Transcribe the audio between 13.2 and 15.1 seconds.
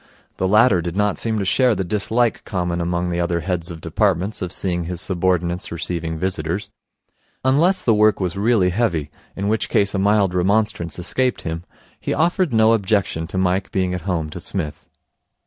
to Mike being at home to Psmith.